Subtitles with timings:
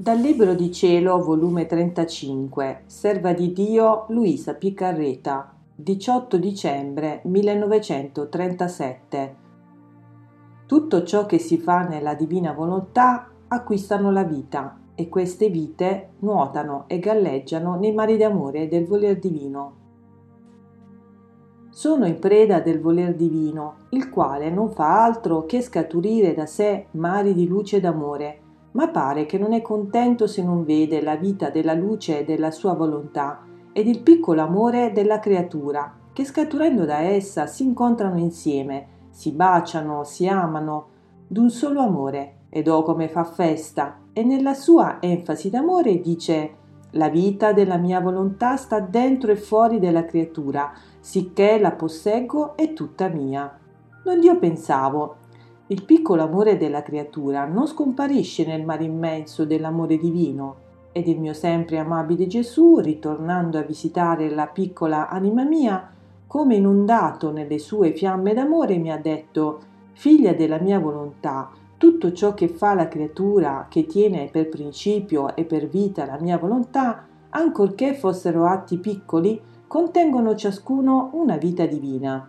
[0.00, 9.36] Dal Libro di Cielo, volume 35, Serva di Dio Luisa Piccarreta, 18 dicembre 1937.
[10.64, 16.84] Tutto ciò che si fa nella divina volontà acquistano la vita e queste vite nuotano
[16.86, 19.74] e galleggiano nei mari d'amore del voler divino.
[21.68, 26.86] Sono in preda del voler divino, il quale non fa altro che scaturire da sé
[26.92, 31.16] mari di luce ed amore ma pare che non è contento se non vede la
[31.16, 37.00] vita della luce della sua volontà ed il piccolo amore della creatura, che scaturendo da
[37.00, 40.88] essa si incontrano insieme, si baciano, si amano,
[41.26, 46.54] d'un solo amore, ed oh come fa festa, e nella sua enfasi d'amore dice
[46.94, 52.72] la vita della mia volontà sta dentro e fuori della creatura, sicché la posseggo è
[52.72, 53.56] tutta mia.
[54.04, 55.16] Non io pensavo,
[55.70, 60.68] il piccolo amore della creatura non scomparisce nel mare immenso dell'amore divino.
[60.90, 65.88] Ed il mio sempre amabile Gesù, ritornando a visitare la piccola anima mia,
[66.26, 69.60] come inondato nelle sue fiamme d'amore, mi ha detto
[69.92, 75.44] Figlia della mia volontà, tutto ciò che fa la creatura, che tiene per principio e
[75.44, 82.28] per vita la mia volontà, ancorché fossero atti piccoli, contengono ciascuno una vita divina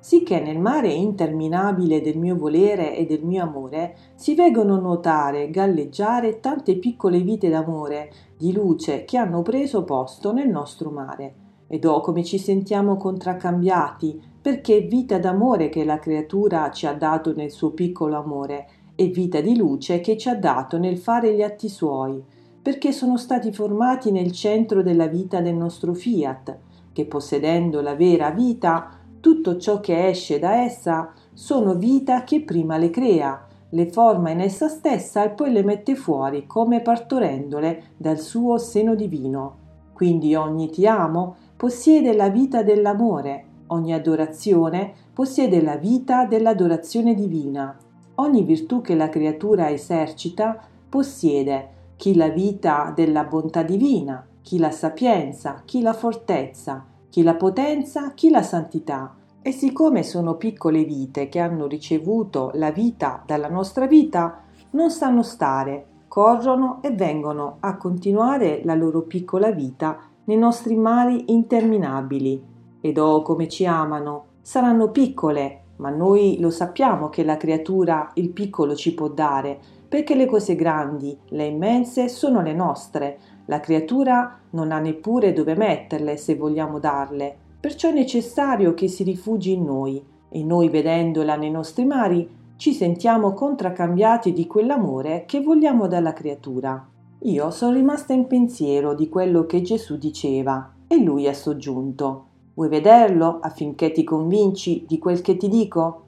[0.00, 6.40] sicché nel mare interminabile del mio volere e del mio amore si veggono nuotare, galleggiare
[6.40, 11.34] tante piccole vite d'amore, di luce che hanno preso posto nel nostro mare.
[11.66, 16.94] Ed oh come ci sentiamo contraccambiati, perché è vita d'amore che la creatura ci ha
[16.94, 21.34] dato nel suo piccolo amore, e vita di luce che ci ha dato nel fare
[21.34, 22.22] gli atti suoi,
[22.62, 26.58] perché sono stati formati nel centro della vita del nostro fiat,
[26.92, 32.76] che possedendo la vera vita tutto ciò che esce da essa sono vita che prima
[32.76, 38.18] le crea, le forma in essa stessa e poi le mette fuori come partorendole dal
[38.18, 39.58] suo seno divino.
[39.92, 47.76] Quindi ogni ti amo possiede la vita dell'amore, ogni adorazione possiede la vita dell'adorazione divina.
[48.16, 50.58] Ogni virtù che la creatura esercita
[50.88, 57.34] possiede chi la vita della bontà divina, chi la sapienza, chi la fortezza, chi la
[57.34, 59.14] potenza, chi la santità.
[59.42, 65.22] E siccome sono piccole vite che hanno ricevuto la vita dalla nostra vita, non sanno
[65.22, 72.42] stare, corrono e vengono a continuare la loro piccola vita nei nostri mari interminabili.
[72.80, 74.24] Ed oh come ci amano!
[74.40, 80.14] Saranno piccole, ma noi lo sappiamo che la creatura il piccolo ci può dare, perché
[80.14, 83.18] le cose grandi, le immense, sono le nostre,
[83.50, 87.36] la creatura non ha neppure dove metterle se vogliamo darle.
[87.58, 92.72] Perciò è necessario che si rifugi in noi e noi vedendola nei nostri mari ci
[92.72, 96.88] sentiamo contraccambiati di quell'amore che vogliamo dalla creatura.
[97.22, 102.68] Io sono rimasta in pensiero di quello che Gesù diceva e lui ha soggiunto Vuoi
[102.68, 106.02] vederlo affinché ti convinci di quel che ti dico?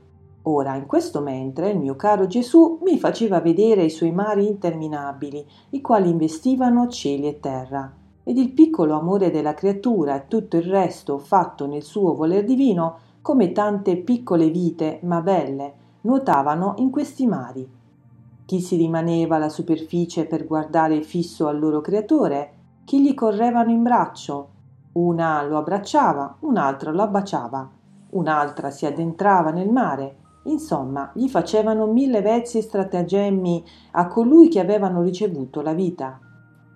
[0.45, 5.47] Ora, in questo mentre, il mio caro Gesù mi faceva vedere i suoi mari interminabili,
[5.71, 7.93] i quali investivano cieli e terra,
[8.25, 12.99] ed il piccolo amore della creatura e tutto il resto fatto nel suo voler divino,
[13.23, 17.69] come tante piccole vite, ma belle, nuotavano in questi mari.
[18.45, 22.55] Chi si rimaneva alla superficie per guardare fisso al loro creatore,
[22.85, 24.49] chi gli correvano in braccio,
[24.95, 27.71] una lo abbracciava, un'altra lo abbaciava,
[28.11, 34.61] un'altra si addentrava nel mare, Insomma, gli facevano mille vezzi e stratagemmi a colui che
[34.61, 36.19] avevano ricevuto la vita.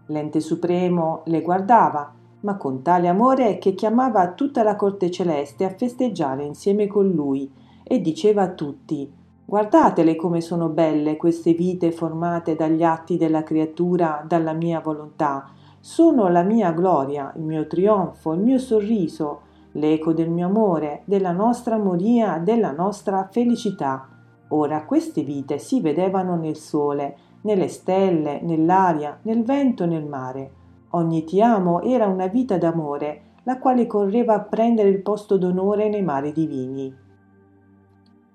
[0.07, 5.75] L'ente supremo le guardava, ma con tale amore che chiamava tutta la corte celeste a
[5.75, 7.51] festeggiare insieme con lui
[7.83, 14.25] e diceva a tutti Guardatele come sono belle queste vite formate dagli atti della creatura
[14.27, 15.51] dalla mia volontà.
[15.79, 19.43] Sono la mia gloria, il mio trionfo, il mio sorriso,
[19.77, 24.09] l'eco del mio amore, della nostra moria, della nostra felicità.
[24.49, 30.51] Ora queste vite si vedevano nel sole, nelle stelle, nell'aria, nel vento e nel mare.
[30.91, 35.89] Ogni ti amo era una vita d'amore, la quale correva a prendere il posto d'onore
[35.89, 36.95] nei mari divini.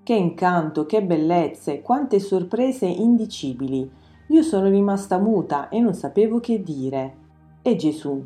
[0.03, 3.89] Che incanto, che bellezze, quante sorprese indicibili.
[4.27, 7.15] Io sono rimasta muta e non sapevo che dire.
[7.61, 8.23] E Gesù,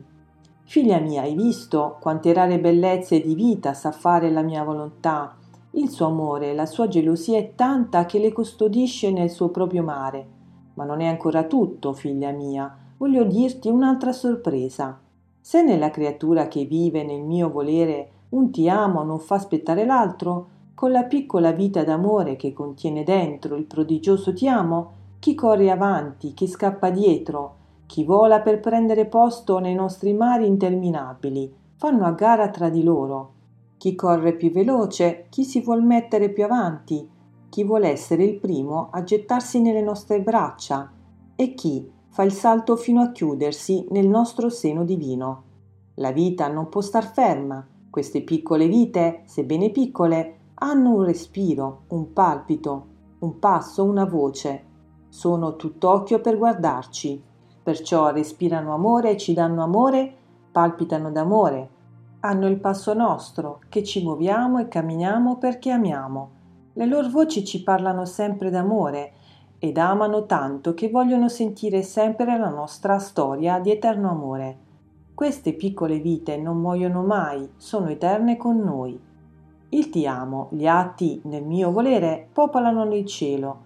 [0.68, 5.36] Figlia mia, hai visto quante rare bellezze di vita sa fare la mia volontà?
[5.72, 10.28] Il suo amore, la sua gelosia è tanta che le custodisce nel suo proprio mare.
[10.74, 12.76] Ma non è ancora tutto, figlia mia.
[12.98, 15.00] Voglio dirti un'altra sorpresa.
[15.40, 20.48] Se nella creatura che vive nel mio volere un ti amo non fa aspettare l'altro,
[20.74, 26.34] con la piccola vita d'amore che contiene dentro il prodigioso ti amo, chi corre avanti,
[26.34, 32.50] chi scappa dietro, chi vola per prendere posto nei nostri mari interminabili, fanno a gara
[32.50, 33.34] tra di loro.
[33.78, 37.08] Chi corre più veloce, chi si vuol mettere più avanti,
[37.50, 40.92] chi vuole essere il primo a gettarsi nelle nostre braccia
[41.36, 45.44] e chi fa il salto fino a chiudersi nel nostro seno divino.
[45.96, 47.66] La vita non può star ferma.
[47.90, 52.88] Queste piccole vite, sebbene piccole, hanno un respiro, un palpito,
[53.20, 54.64] un passo, una voce.
[55.08, 57.24] Sono tutt'occhio per guardarci.
[57.66, 60.14] Perciò respirano amore ci danno amore,
[60.52, 61.70] palpitano d'amore.
[62.20, 66.30] Hanno il passo nostro, che ci muoviamo e camminiamo perché amiamo.
[66.74, 69.14] Le loro voci ci parlano sempre d'amore
[69.58, 74.58] ed amano tanto che vogliono sentire sempre la nostra storia di eterno amore.
[75.16, 79.00] Queste piccole vite non muoiono mai, sono eterne con noi.
[79.70, 83.65] Il ti amo, gli atti nel mio volere popolano il cielo.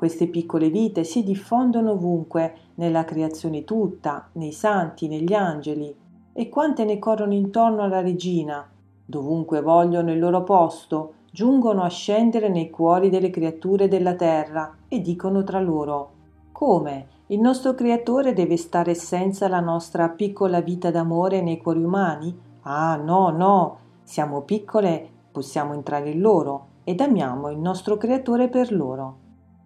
[0.00, 5.94] Queste piccole vite si diffondono ovunque, nella creazione tutta, nei santi, negli angeli,
[6.32, 8.66] e quante ne corrono intorno alla regina,
[9.04, 15.02] dovunque vogliono il loro posto, giungono a scendere nei cuori delle creature della terra e
[15.02, 16.12] dicono tra loro
[16.50, 22.34] come il nostro creatore deve stare senza la nostra piccola vita d'amore nei cuori umani?
[22.62, 28.72] Ah no, no, siamo piccole possiamo entrare in loro ed amiamo il nostro Creatore per
[28.72, 29.19] loro.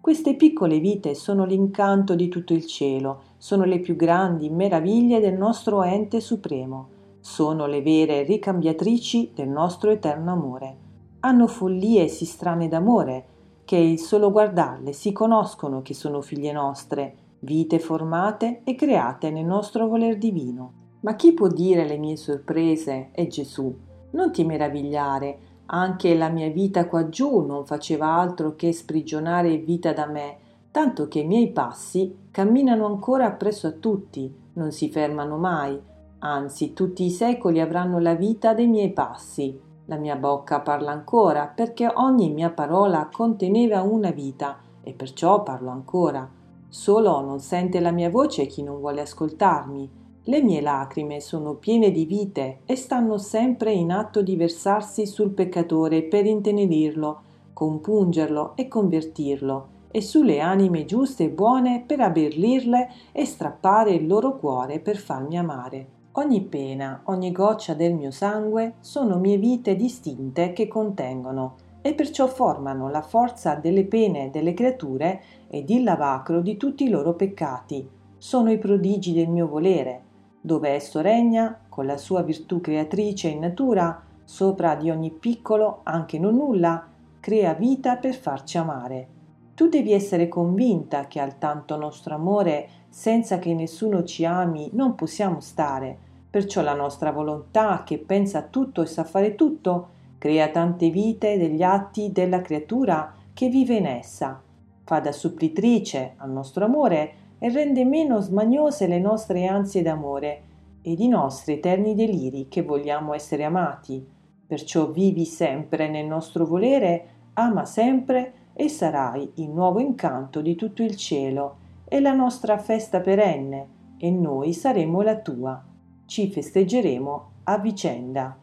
[0.05, 5.33] Queste piccole vite sono l'incanto di tutto il cielo, sono le più grandi meraviglie del
[5.33, 6.89] nostro ente supremo,
[7.21, 10.77] sono le vere ricambiatrici del nostro eterno amore.
[11.21, 13.25] Hanno follie sì strane d'amore,
[13.65, 19.45] che il solo guardarle si conoscono che sono figlie nostre, vite formate e create nel
[19.45, 20.73] nostro voler divino.
[20.99, 23.75] Ma chi può dire le mie sorprese è Gesù.
[24.11, 30.05] Non ti meravigliare, anche la mia vita quaggiù non faceva altro che sprigionare vita da
[30.05, 30.37] me,
[30.71, 35.79] tanto che i miei passi camminano ancora appresso a tutti, non si fermano mai,
[36.19, 39.59] anzi tutti i secoli avranno la vita dei miei passi.
[39.87, 45.69] La mia bocca parla ancora, perché ogni mia parola conteneva una vita, e perciò parlo
[45.69, 46.27] ancora.
[46.67, 49.89] Solo non sente la mia voce chi non vuole ascoltarmi,
[50.27, 55.29] le mie lacrime sono piene di vite e stanno sempre in atto di versarsi sul
[55.29, 57.21] peccatore per intenerirlo,
[57.53, 64.37] compungerlo e convertirlo, e sulle anime giuste e buone per abbellirle e strappare il loro
[64.37, 65.87] cuore per farmi amare.
[66.13, 72.25] Ogni pena, ogni goccia del mio sangue sono mie vite distinte che contengono e perciò
[72.25, 77.87] formano la forza delle pene delle creature ed il lavacro di tutti i loro peccati.
[78.17, 80.13] Sono i prodigi del mio volere,
[80.45, 86.19] dove esso regna, con la sua virtù creatrice in natura, sopra di ogni piccolo, anche
[86.19, 86.85] non nulla,
[87.19, 89.07] crea vita per farci amare.
[89.55, 94.93] Tu devi essere convinta che al tanto nostro amore, senza che nessuno ci ami, non
[94.93, 95.97] possiamo stare.
[96.29, 99.87] Perciò la nostra volontà, che pensa a tutto e sa fare tutto,
[100.19, 104.39] crea tante vite degli atti della creatura che vive in essa.
[104.83, 107.13] Fa da supplitrice al nostro amore
[107.45, 110.41] e rende meno smaniose le nostre ansie d'amore
[110.81, 114.03] ed i nostri eterni deliri che vogliamo essere amati.
[114.47, 120.81] Perciò vivi sempre nel nostro volere, ama sempre e sarai il nuovo incanto di tutto
[120.81, 123.67] il cielo e la nostra festa perenne
[123.99, 125.63] e noi saremo la tua.
[126.07, 128.35] Ci festeggeremo a vicenda.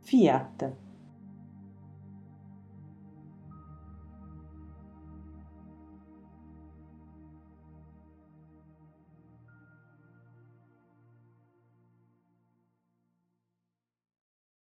[0.00, 0.72] Fiat